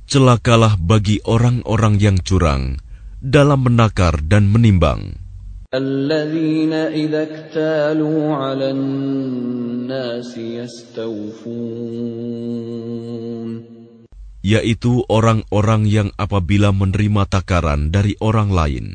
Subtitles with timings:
[0.08, 2.80] Celakalah bagi orang-orang yang curang
[3.20, 5.25] dalam menakar dan menimbang.
[14.46, 18.86] Yaitu orang-orang yang apabila menerima takaran dari orang lain,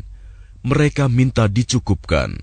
[0.62, 2.38] mereka minta dicukupkan.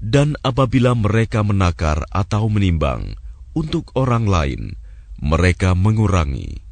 [0.00, 3.14] Dan apabila mereka menakar atau menimbang
[3.54, 4.79] untuk orang lain,
[5.20, 6.64] mereka mengurangi.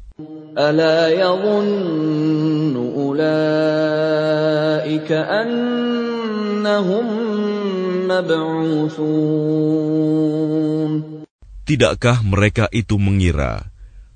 [11.69, 13.69] Tidakkah mereka itu mengira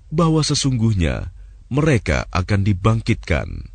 [0.09, 1.29] bahwa sesungguhnya
[1.69, 3.69] mereka akan dibangkitkan.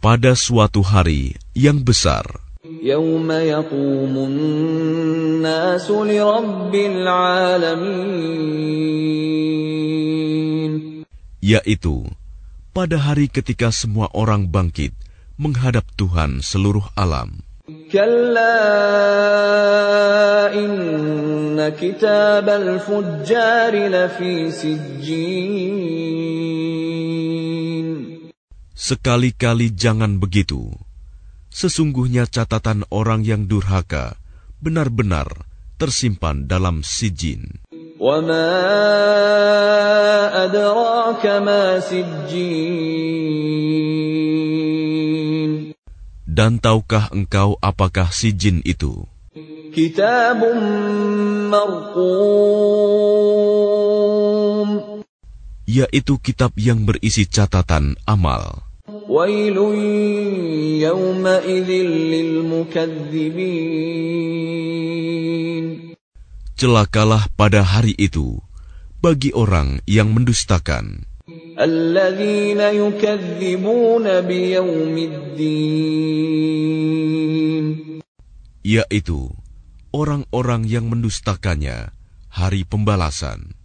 [0.00, 2.49] Pada suatu hari yang besar,
[11.40, 12.08] yaitu
[12.72, 14.96] pada hari ketika semua orang bangkit
[15.36, 17.44] menghadap Tuhan seluruh alam.
[28.80, 30.89] Sekali-kali jangan begitu.
[31.50, 34.14] Sesungguhnya catatan orang yang durhaka
[34.62, 37.58] benar-benar tersimpan dalam sijin.
[46.30, 49.04] Dan tahukah engkau apakah si jin itu?
[55.70, 58.69] Yaitu kitab yang berisi catatan amal.
[66.60, 68.36] Celakalah pada hari itu
[69.00, 71.08] bagi orang yang mendustakan.
[78.60, 79.20] Yaitu
[79.94, 81.96] orang-orang yang mendustakannya
[82.28, 83.56] hari pembalasan.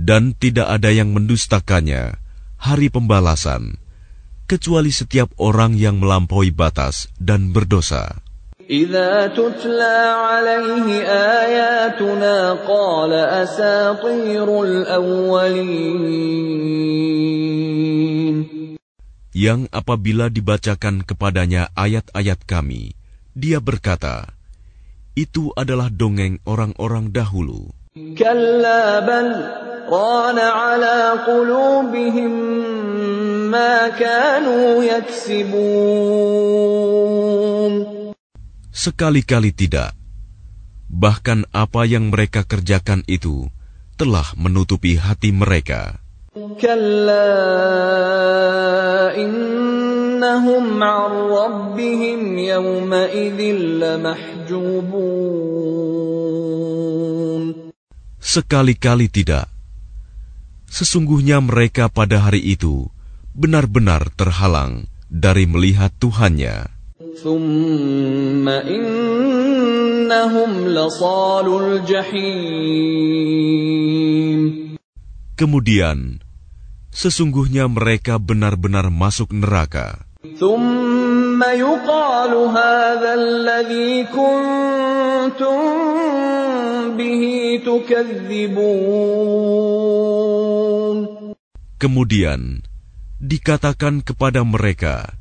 [0.00, 2.18] Dan tidak ada yang mendustakannya
[2.60, 3.80] hari pembalasan
[4.50, 8.18] kecuali setiap orang yang melampaui batas dan berdosa.
[19.30, 22.99] Yang apabila dibacakan kepadanya ayat-ayat kami,
[23.34, 24.26] dia berkata,
[25.14, 27.70] itu adalah dongeng orang-orang dahulu.
[38.70, 39.90] Sekali-kali tidak.
[40.90, 43.50] Bahkan apa yang mereka kerjakan itu
[43.98, 45.98] telah menutupi hati mereka.
[58.20, 59.48] Sekali-kali tidak.
[60.70, 62.86] Sesungguhnya mereka pada hari itu
[63.34, 66.68] benar-benar terhalang dari melihat Tuhannya.
[75.34, 76.20] Kemudian,
[76.92, 80.09] sesungguhnya mereka benar-benar masuk neraka.
[91.80, 92.60] Kemudian,
[93.16, 95.16] dikatakan kepada mereka,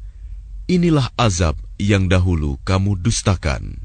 [0.68, 3.79] Inilah azab yang dahulu kamu dustakan.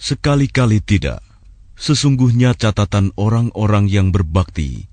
[0.00, 1.20] Sekali-kali tidak.
[1.76, 4.88] Sesungguhnya catatan orang-orang yang berbakti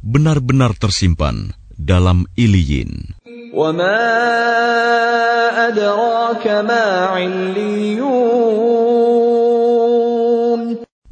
[0.00, 3.20] benar-benar tersimpan dalam Iliyin.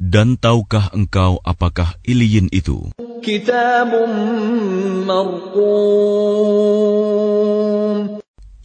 [0.01, 2.89] Dan tahukah engkau apakah Iliyin itu?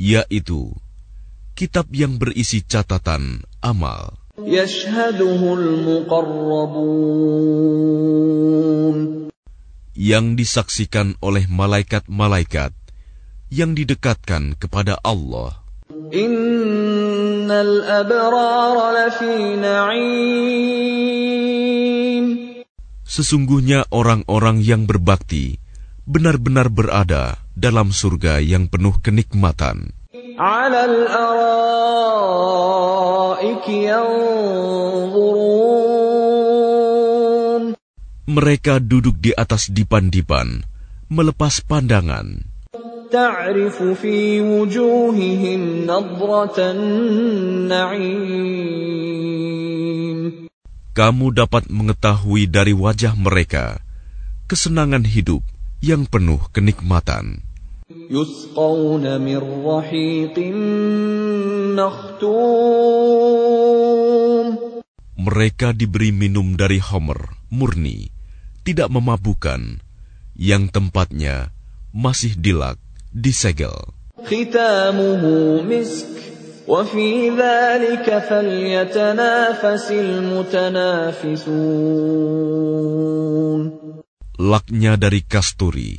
[0.00, 0.60] Yaitu
[1.52, 4.19] kitab yang berisi catatan amal
[10.00, 12.72] yang disaksikan oleh malaikat-malaikat
[13.52, 15.60] yang didekatkan kepada Allah.
[23.10, 25.58] Sesungguhnya orang-orang yang berbakti
[26.06, 29.92] benar-benar berada dalam surga yang penuh kenikmatan.
[33.39, 35.23] الأرائك ينظرون
[38.25, 40.65] Mereka duduk di atas dipan-dipan,
[41.07, 42.43] melepas pandangan.
[43.13, 48.25] تعرف في وجوههم نضرة النعيم
[50.95, 53.79] Kamu dapat mengetahui dari wajah mereka
[54.51, 55.43] kesenangan hidup
[55.79, 57.39] yang penuh kenikmatan.
[58.09, 61.18] يسقون من رحيق مختوم
[65.20, 68.10] Mereka diberi minum dari homer, murni,
[68.64, 69.78] tidak memabukan,
[70.34, 71.52] yang tempatnya
[71.92, 72.80] masih dilak,
[73.12, 73.94] disegel.
[84.40, 85.92] Laknya dari kasturi,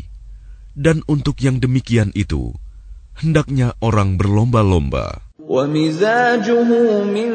[0.73, 2.55] dan untuk yang demikian itu,
[3.21, 6.68] hendaknya orang berlomba-lomba ومزاجه
[7.04, 7.30] من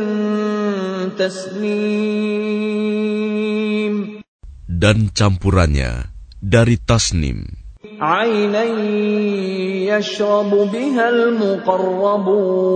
[1.17, 2.71] تسنيم
[4.81, 6.09] Dan campurannya
[6.41, 7.45] dari tasnim,
[8.01, 8.63] عينا
[9.85, 12.71] يشرب بها المقربون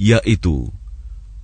[0.00, 0.72] yaitu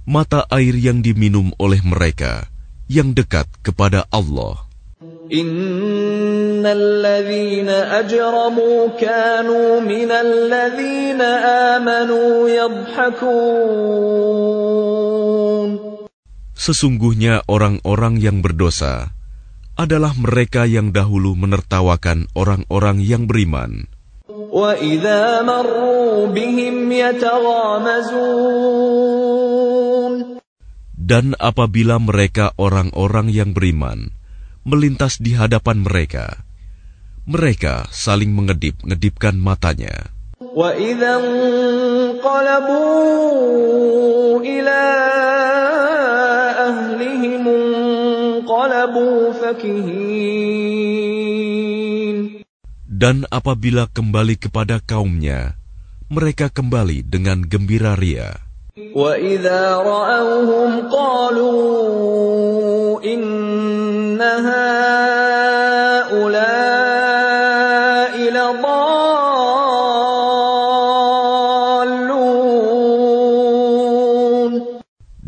[0.08, 2.50] mata air yang diminum oleh mereka
[2.88, 4.66] yang dekat kepada Allah.
[6.60, 11.20] إن الذين أجرموا كانوا من الذين
[11.72, 13.64] آمنوا يضحكون
[16.56, 19.12] Sesungguhnya orang-orang yang berdosa
[19.76, 23.86] adalah mereka yang dahulu menertawakan orang-orang yang beriman.
[24.56, 28.16] وإذا مروا بهم يتغامزون
[30.96, 34.10] Dan apabila mereka orang-orang yang beriman
[34.66, 36.42] melintas di hadapan mereka,
[37.26, 40.14] mereka saling mengedip-ngedipkan matanya.
[40.36, 42.76] وإذا انقلبوا
[44.40, 44.82] إلى
[46.68, 50.76] أهلهم انقلبوا فكهين
[52.96, 55.60] Dan apabila kembali kepada kaumnya,
[56.08, 58.40] mereka kembali dengan gembira ria.
[58.76, 60.59] وإذا رأوهم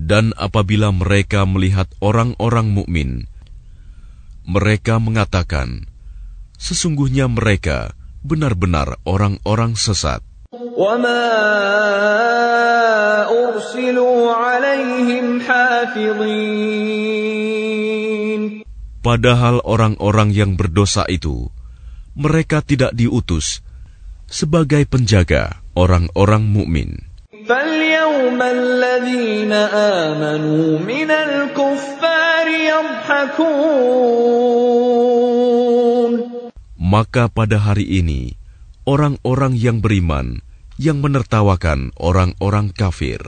[0.03, 3.31] Dan apabila mereka melihat orang-orang mukmin,
[4.43, 5.87] mereka mengatakan,
[6.59, 10.19] "Sesungguhnya mereka benar-benar orang-orang sesat."
[19.03, 21.47] Padahal orang-orang yang berdosa itu,
[22.19, 23.63] mereka tidak diutus
[24.27, 27.12] sebagai penjaga orang-orang mukmin.
[28.32, 33.68] فاليوم الذين آمنوا من الكفار يضحكون
[36.88, 38.32] Maka pada hari ini,
[38.88, 40.40] orang-orang yang beriman
[40.80, 43.20] yang menertawakan orang-orang kafir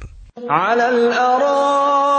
[0.49, 2.17] على الأرائك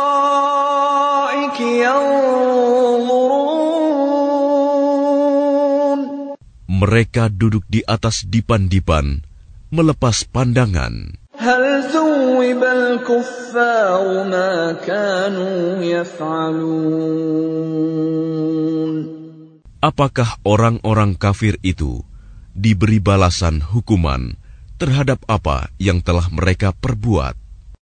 [1.58, 3.10] ينظرون
[6.72, 9.22] mereka duduk di atas dipan-dipan,
[9.70, 11.22] melepas pandangan.
[11.46, 17.02] هل ثوب الكفار ما كانوا يفعلون
[19.82, 22.06] Apakah orang-orang kafir itu
[22.54, 24.38] diberi balasan hukuman
[24.78, 27.34] terhadap apa yang telah mereka perbuat?